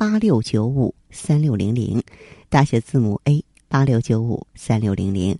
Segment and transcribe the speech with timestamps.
[0.00, 2.02] 八六九五三六零零，
[2.48, 5.38] 大写字母 A 八六九五三六零零。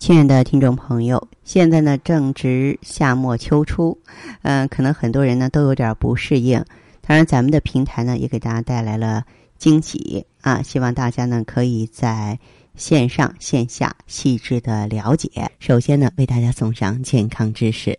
[0.00, 3.96] 亲爱的听众朋友，现在呢正值夏末秋初，
[4.42, 6.58] 嗯，可能很多人呢都有点不适应。
[7.02, 9.24] 当然，咱们的平台呢也给大家带来了
[9.58, 10.60] 惊喜啊！
[10.60, 12.36] 希望大家呢可以在
[12.74, 15.30] 线上线下细致的了解。
[15.60, 17.96] 首先呢，为大家送上健康知识。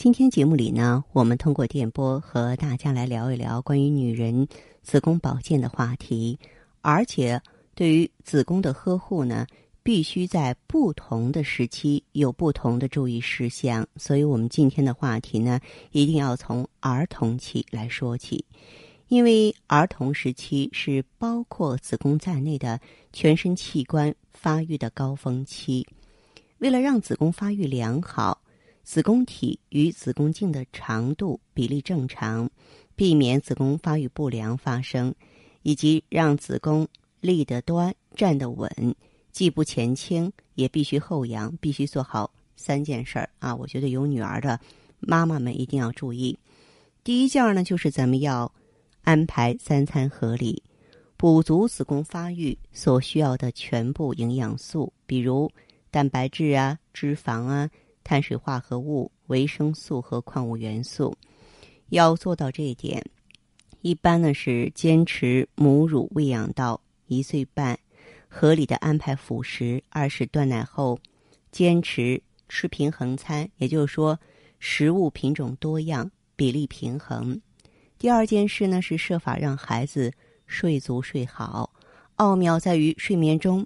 [0.00, 4.48] 今天节目里呢，我们通过电波和大家来聊一聊关于女人
[4.82, 6.38] 子宫保健的话题，
[6.80, 7.38] 而且
[7.74, 9.46] 对于子宫的呵护呢，
[9.82, 13.86] 必须在不同的时期有不同的注意事项。
[13.96, 15.60] 所以，我们今天的话题呢，
[15.92, 18.42] 一定要从儿童期来说起，
[19.08, 22.80] 因为儿童时期是包括子宫在内的
[23.12, 25.86] 全身器官发育的高峰期。
[26.56, 28.39] 为了让子宫发育良好。
[28.82, 32.50] 子宫体与子宫颈的长度比例正常，
[32.96, 35.14] 避免子宫发育不良发生，
[35.62, 36.88] 以及让子宫
[37.20, 38.94] 立得端、站得稳，
[39.30, 43.54] 既不前倾也必须后仰，必须做好三件事儿啊！
[43.54, 44.58] 我觉得有女儿的
[44.98, 46.36] 妈妈们一定要注意。
[47.04, 48.52] 第一件呢，就是咱们要
[49.02, 50.62] 安排三餐合理，
[51.16, 55.50] 补足子宫发育所需要的全部营养素，比如
[55.90, 57.70] 蛋白质啊、脂肪啊。
[58.10, 61.16] 碳水化合物、维生素和矿物元素，
[61.90, 63.00] 要做到这一点，
[63.82, 67.78] 一般呢是坚持母乳喂养到一岁半，
[68.26, 70.98] 合理的安排辅食；二是断奶后
[71.52, 74.18] 坚持吃平衡餐，也就是说
[74.58, 77.40] 食物品种多样、比例平衡。
[77.96, 80.12] 第二件事呢是设法让孩子
[80.48, 81.72] 睡足睡好，
[82.16, 83.64] 奥妙在于睡眠中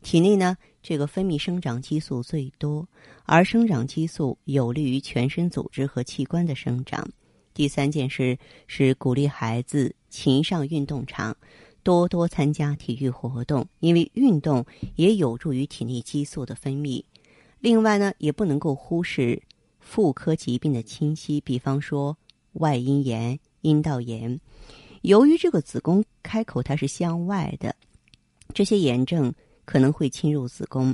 [0.00, 0.56] 体内呢。
[0.84, 2.84] 这个分泌生长激素最多，
[3.24, 7.08] 而生长激素有利于全身组织和器官的生长。
[7.54, 11.36] 第三件事是鼓励孩子勤上运动场，
[11.82, 14.64] 多多参加体育活动，因为运动
[14.96, 17.02] 也有助于体内激素的分泌。
[17.60, 19.42] 另外呢，也不能够忽视
[19.80, 22.16] 妇科疾病的侵袭，比方说
[22.54, 24.40] 外阴炎、阴道炎。
[25.02, 27.74] 由于这个子宫开口它是向外的，
[28.54, 29.32] 这些炎症。
[29.64, 30.92] 可能会侵入子宫，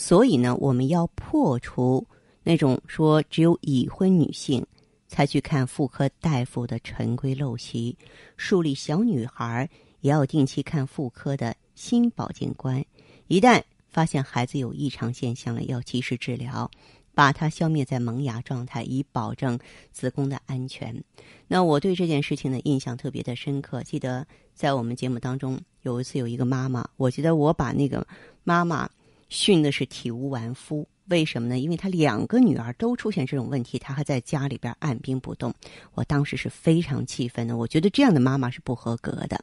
[0.00, 2.06] 所以呢，我们要破除
[2.42, 4.66] 那种说只有已婚女性
[5.08, 7.94] 才去看妇科大夫的陈规陋习，
[8.38, 9.68] 树立小女孩
[10.00, 12.82] 也要定期看妇科的新保健观。
[13.26, 16.70] 一旦发现孩子有异常现象了，要及时治疗。
[17.12, 19.58] 把它消灭在萌芽状态，以保证
[19.92, 21.04] 子宫的安全。
[21.46, 23.82] 那我对这件事情的印象特别的深刻。
[23.82, 28.06] 记得在我们节目当中，有一次有一个妈妈，我觉得我把那个
[28.42, 28.88] 妈妈
[29.30, 30.86] 训的是体无完肤。
[31.06, 31.58] 为什么呢？
[31.58, 35.54] 因为她两个女儿都出现这种问题，她还在家里边按兵不动。
[35.94, 37.56] 我当时是非常气愤的。
[37.56, 39.42] 我觉得这样的妈妈是不合格的。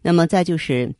[0.00, 0.94] 那么再就是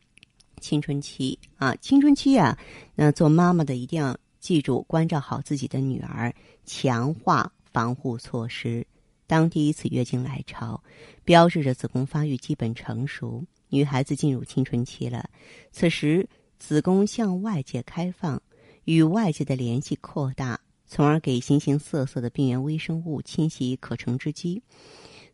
[0.59, 2.59] 青春期啊，青春期啊，
[2.93, 4.17] 那做妈妈的一定要。
[4.39, 8.85] 记住，关照好自己的女儿，强化防护措施。
[9.25, 10.81] 当第一次月经来潮，
[11.25, 15.29] 标志着子宫发育基本成熟，女孩子进入青春期了。
[15.73, 16.25] 此时，
[16.59, 18.41] 子宫向外界开放，
[18.85, 24.61] 与外界的联系扩大，从而给形形色色的病原微生物侵袭可乘之机。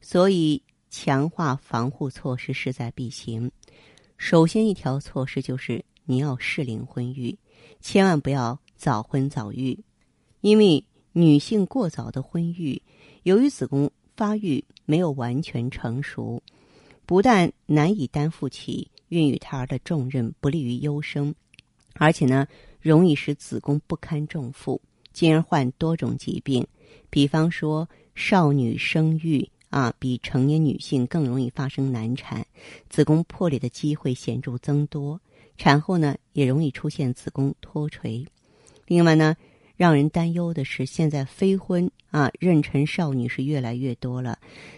[0.02, 3.52] 所以，强化防护措施势在必行。
[4.18, 7.38] 首先，一条措施就是你要适龄婚育，
[7.80, 8.60] 千万不要。
[8.76, 9.80] 早婚早育，
[10.42, 10.84] 因为
[11.14, 12.82] 女性过早的婚育，
[13.22, 16.44] 由于子宫发育没有完全成熟，
[17.06, 21.34] 不但难以担负起孕育胎儿的重任，不利于优生，
[21.94, 22.48] 而且呢，
[22.82, 26.66] 容易使子宫不堪重负，进而患多种疾病。
[27.10, 32.46] 比方说，少女生育啊，比成年女性更容易发生难产，
[32.90, 35.20] 子宫破裂的机会显著增多，
[35.58, 38.26] 产后呢，也容易出现子宫脱垂。
[38.88, 39.36] 另外呢，
[39.76, 44.38] 让人担忧的是，现在非婚啊妊娠少女是越来越多了，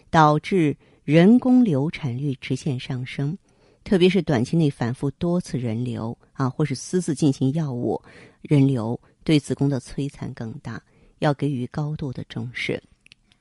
[0.10, 3.38] 导致人工流产率直线上升。
[3.86, 8.02] 特别是短期内反复多次人流啊，或是私自进行药物
[8.42, 10.82] 人流，对子宫的摧残更大，
[11.20, 12.82] 要给予高度的重视。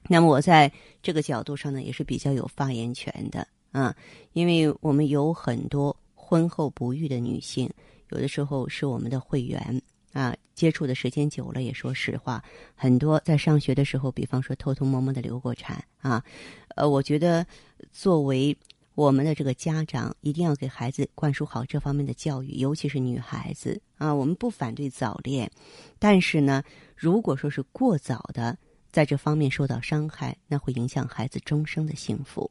[0.06, 0.70] 那么我在
[1.02, 3.96] 这个角度上呢，也是比较有发言权的啊，
[4.35, 7.69] 因为我们有很多婚后不育的女性，
[8.11, 9.81] 有的时候是我们的会员
[10.12, 12.44] 啊，接触的时间久了，也说实话，
[12.75, 16.23] 很多在上学的时候，比方说偷偷摸摸的流过产啊，
[16.76, 17.47] 呃，我觉得
[17.93, 18.55] 作为。
[18.94, 24.14] 我们的这个家长一定要给孩子灌输好这方面的教育，尤其是女孩子啊。
[24.14, 25.50] 我们不反对早恋，
[25.99, 26.62] 但是呢，
[26.94, 28.56] 如果说是过早的
[28.93, 32.49] 在这方面受到伤害，那会影响孩子终生的幸福。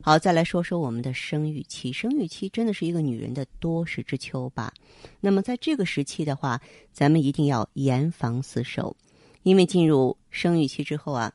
[0.00, 1.92] 好，再来说说我们的生育期。
[1.92, 4.72] 生育期真的是一个女人的多事之秋吧？
[5.20, 6.58] 那么在这个时期的话，
[6.90, 8.96] 咱们一定要严防死守，
[9.42, 11.30] 因为进入生育期之后啊，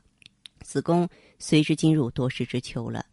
[0.62, 1.07] 子宫
[1.38, 3.06] 随之进入多事之秋了。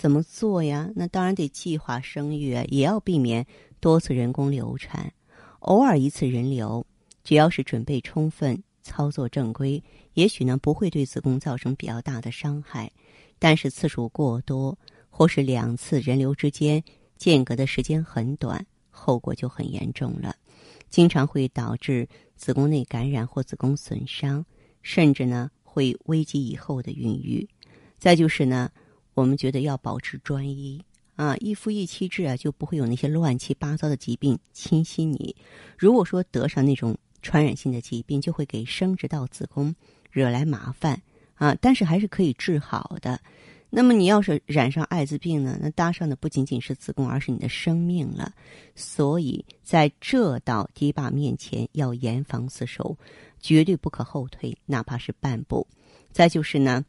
[0.00, 0.90] 怎么做呀？
[0.96, 3.46] 那当然得计划生育，也要避免
[3.80, 5.12] 多次人工流产。
[5.58, 6.86] 偶尔一次人流，
[7.22, 12.90] 只要是准备充分、操作正规，也许呢不会对子宫造成比较大的伤害。
[13.38, 14.78] 但是次数过多，
[15.10, 16.82] 或是两次人流之间
[17.18, 20.34] 间隔的时间很短，后果就很严重了，
[20.88, 24.42] 经常会导致子宫内感染或子宫损伤，
[24.80, 27.46] 甚至呢会危及以后的孕育。
[27.98, 28.70] 再就是呢。
[29.14, 30.82] 我们觉得要保持专一
[31.16, 35.34] 啊，一夫一妻制啊，就不会有那些乱七八糟的疾病侵袭你。
[35.76, 39.74] 如果说得上那种传染性的疾病，就会给生殖道、子宫
[40.10, 41.02] 惹来麻烦
[41.34, 41.54] 啊。
[41.60, 43.20] 但是还是可以治好的。
[43.68, 48.32] 那么你要是染上艾滋病呢，那搭上的不仅仅是子宫，而是你的生命了。
[48.74, 52.96] 所以在这道堤坝面前，要严防死守，
[53.38, 55.66] 绝对不可后退，哪怕是半步。
[56.12, 56.82] 再就是呢。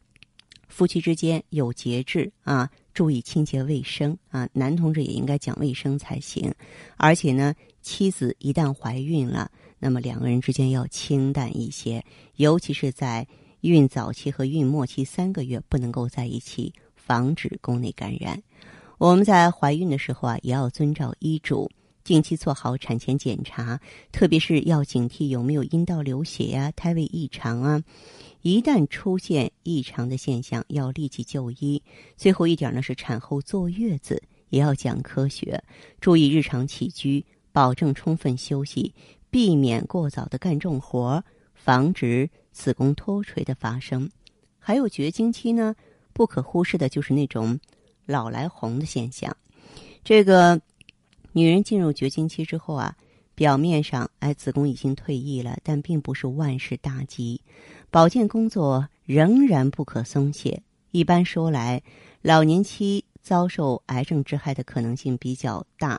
[0.72, 6.50] 夫妻之间有节制啊，注意清洁卫生啊，男同志也应该讲卫生才行。
[6.96, 12.02] 而且呢，妻子一旦怀孕了，那么两个人之间要清淡一些，
[12.36, 13.26] 尤其是在
[13.60, 18.42] 孕早期和孕末期三个月不能够在一起，防止宫内感染。
[18.96, 21.70] 我们在怀孕的时候啊，也要遵照医嘱，
[22.04, 27.82] 定期做好产前检查，特别是要警惕有没有阴道流血呀、胎位异常啊。
[28.42, 31.80] 一旦出现异常的现象，要立即就医。
[32.16, 35.62] 最后一点呢，是产后坐月子也要讲科学，
[36.00, 38.92] 注意日常起居，保证充分休息，
[39.30, 41.22] 避免过早的干重活，
[41.54, 44.10] 防止子宫脱垂的发生。
[44.58, 45.74] 还有绝经期呢，
[46.12, 47.58] 不可忽视的就是那种
[48.06, 49.36] 老来红的现象。
[50.04, 50.60] 这个
[51.32, 52.96] 女人进入绝经期之后啊。
[53.34, 57.40] 表面上，哎，子宫已经退役了，但并不是万事大吉，
[57.90, 60.62] 保健工作仍然不可松懈。
[60.90, 61.82] 一般说来，
[62.20, 65.98] 老年期遭受癌症之害的可能性比较大，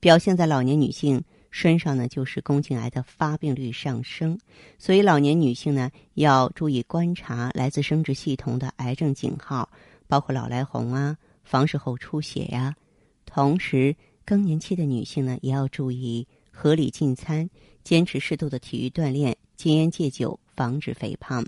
[0.00, 4.38] 表现在老年女性身上呢，就是宫颈癌的发病率上升。
[4.78, 9.66] 所以，老年女性呢要注意观察来自生殖系统的癌症警号，
[10.06, 12.76] 包括老来红啊、房事后出血呀。
[13.24, 13.96] 同时，
[14.26, 16.26] 更年期的女性呢也要注意。
[16.58, 17.50] 合理进餐，
[17.84, 21.44] 坚持适度的体育锻炼，戒烟戒酒，防止肥胖。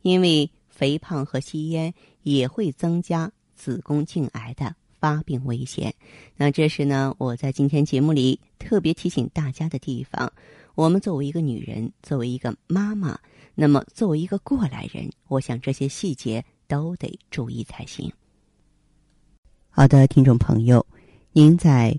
[0.00, 1.92] 因为肥胖和吸烟
[2.22, 5.94] 也会增加子宫颈癌的发病危险。
[6.36, 10.32] 那这是呢，我在今天节目里特别提醒大家的地方。
[10.74, 13.18] 我们作为一个女人，作为一个妈妈，
[13.54, 18.10] 那么作为一个过来人，我想这些细节都得注意才行。
[19.68, 20.86] 好的，听众朋友，
[21.32, 21.98] 您在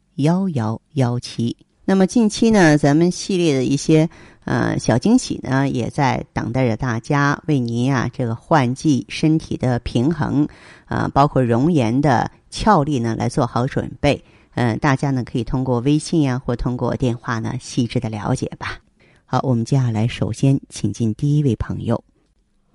[0.15, 1.55] 幺幺幺七。
[1.83, 4.07] 那么近期呢，咱们系列的一些
[4.45, 10.47] 呃小惊喜呢，也在等待着大家，为您啊这个换季身体的平衡
[10.85, 14.23] 啊，包括容颜的俏丽呢，来做好准备。
[14.53, 18.77] 嗯，大家呢可以通过微信呀，或通过电话呢，细致的了解吧。
[19.25, 22.01] 好，我们接下来首先请进第一位朋友。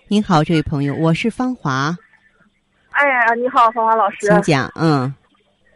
[0.09, 1.97] 您好，这位朋友，我是芳华。
[2.91, 4.71] 哎呀，你好，芳华老师，请讲。
[4.75, 5.15] 嗯。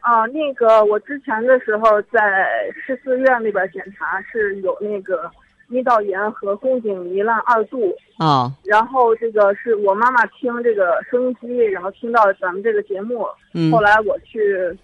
[0.01, 5.31] 啊，那个我之前的时候在市四院那边检查是有那个
[5.69, 7.95] 阴道炎和宫颈糜烂二度。
[8.19, 8.51] 哦。
[8.65, 13.27] 然后这个是我妈妈听这个收音机，然后听到咱们这个节目。
[13.53, 13.71] 嗯。
[13.71, 14.75] 后来我去，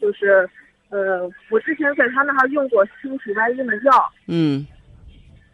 [0.00, 0.48] 就是，
[0.90, 4.12] 呃，我之前在他那儿用过清洗外阴的药。
[4.26, 4.66] 嗯。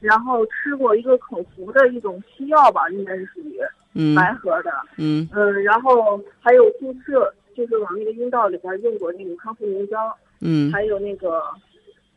[0.01, 3.61] 然后吃过一个口服的一种西药吧，应该是属于。
[3.95, 4.15] 嗯。
[4.17, 4.73] 白盒的。
[4.97, 5.29] 嗯。
[5.33, 7.33] 嗯，然后还有注射。
[7.57, 11.43] 就是往那个阴道里边用过那个康复凝胶，嗯还有那个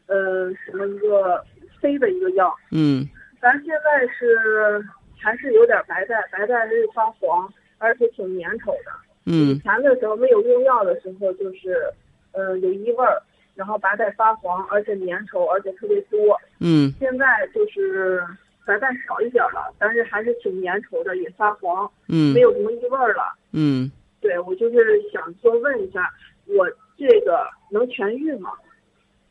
[0.08, 1.44] 呃什么一个
[1.80, 2.54] 飞的一个药。
[2.72, 3.08] 嗯
[3.42, 4.84] 咱现在是
[5.18, 8.92] 还是有点白带，白带是发黄，而且挺粘稠的。
[9.26, 11.92] 以嗯前的时候没有用药的时候，就是
[12.32, 13.22] 呃有异味儿，
[13.56, 16.40] 然后白带发黄，而且粘稠，而且特别多。
[16.60, 18.24] 嗯现在就是
[18.66, 23.34] 白带少一点了，但是还是挺粘稠的，也发黄，嗯没有什么异味儿了。
[23.52, 23.92] 嗯，
[24.26, 24.76] 对我就是
[25.14, 26.12] 想说问一下，
[26.48, 26.68] 我
[26.98, 28.50] 这个能痊愈吗？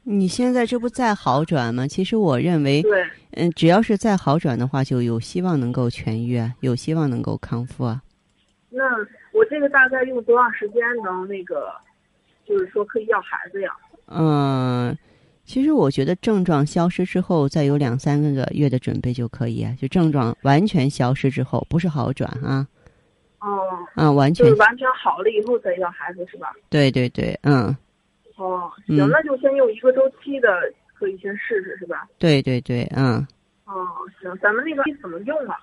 [0.05, 1.89] 你现在这不在好转吗？
[1.89, 8.01] 其实我认为，对，嗯，只要是再好转的话，就有希望能够痊愈啊，有希望能够康复啊。
[8.71, 8.85] 那
[9.33, 11.73] 我这个大概用多长时间能那个，
[12.47, 13.71] 就是说可以要孩子呀？
[14.07, 14.97] 嗯，
[15.45, 19.75] 其实我觉得症状消失之后，再有两三个月的准备就可以啊。
[19.81, 22.69] 就症状完全消失之后，不是好转啊，
[23.45, 26.51] 哦，嗯，完全就是完全好了以后再要孩子是吧？
[26.71, 27.77] 对对对，嗯，
[28.37, 30.49] 哦，嗯行，那就先用一个周期的，
[30.95, 32.09] 可以先试试是吧？
[32.19, 33.27] 对对对，嗯。
[33.67, 33.87] 哦，
[34.21, 35.57] 行，咱们那个怎么用啊？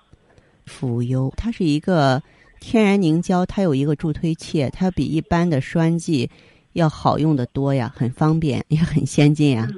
[0.66, 2.22] 茯苷它是一个
[2.60, 6.30] 天然凝胶，它有一个助推器，它比一般的栓剂
[6.74, 9.68] 要好用的多呀，很方便，也很先进呀。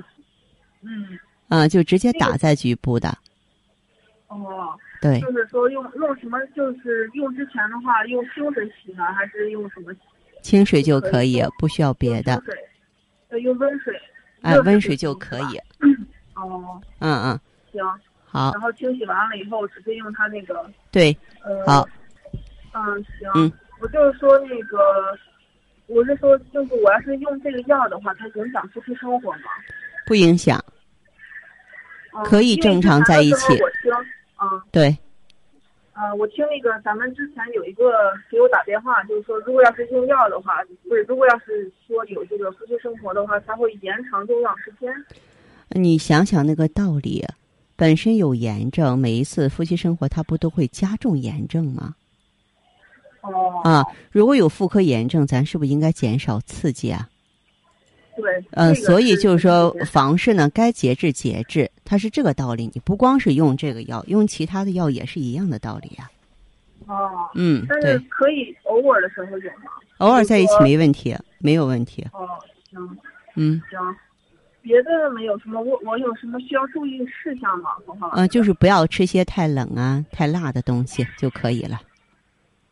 [0.83, 1.19] 嗯，
[1.49, 3.17] 啊、就直接打在局部的，
[4.29, 6.39] 哦，对，就是说用用什么？
[6.57, 9.93] 就是用之前的话，用清水洗呢，还是用什么？
[10.41, 12.59] 清水就可以，不需要别的用，清水，
[13.29, 14.01] 呃，用温水。
[14.41, 15.59] 哎，温水就可以。
[16.35, 17.85] 哦，嗯嗯，行。
[18.25, 21.67] 好，然后清洗完了以后，直接用它那个对，呃。
[21.67, 21.87] 好。
[22.73, 23.31] 嗯，行。
[23.35, 23.53] 嗯。
[23.81, 24.79] 我就是说那个，
[25.87, 29.51] 我是说，就是我要是用这个药的话，它影响夫妻生活吗？
[30.07, 30.59] 不影响，
[32.15, 33.53] 嗯可以正常在一起
[34.45, 34.63] 嗯。
[34.71, 34.97] 对，
[35.95, 37.93] 呃，我听那个咱们之前有一个
[38.31, 44.93] 给我打电话，就是说，如果要是用药的话，不是，如果要是说有这个夫妻生活的话，它会延长用药时间。
[45.71, 47.25] 你想想那个道理，
[47.77, 51.95] 本身有炎症，每一次夫妻生活它不都会加重炎症吗？
[53.23, 53.61] 哦。
[53.65, 57.09] 啊，如果有妇科炎症，咱是不是应该减少刺激啊？
[58.17, 58.45] 对。
[58.51, 62.71] 嗯、这个所以就是说房事呢，该节制节制，它是这个道理。
[62.75, 66.11] 你不光是用这个药，用其他的药也是一样的道理啊。
[66.87, 67.29] 哦。
[67.35, 69.71] 嗯，但是对，可以偶尔的时候用吗？
[69.99, 72.07] 偶尔在一起没问题，没有问题。
[72.13, 72.27] 哦，
[72.71, 72.99] 行
[73.37, 73.79] 嗯行，
[74.63, 77.71] 别的没有什么，我我有什么需要注意事项吗？
[78.15, 81.81] 嗯、就是不要吃些太冷啊、太辣的东西就可以了。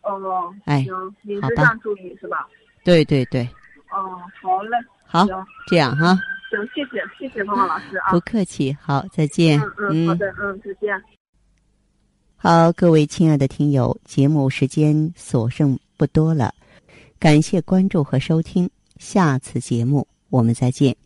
[0.02, 2.48] 哦，哎行，饮食上注意是吧？
[2.84, 3.48] 对对对，
[3.92, 4.76] 哦，好嘞，
[5.06, 6.18] 好，行这样哈，
[6.52, 8.76] 行，谢谢谢谢红浩老师啊不，客气。
[8.78, 9.58] 好，再见。
[9.78, 11.02] 嗯嗯，好的，嗯，再见。
[12.36, 16.52] 好，各位亲爱的听友，节目时间所剩不多了，
[17.18, 18.68] 感谢关注和收听，
[18.98, 21.01] 下次节目我们再见。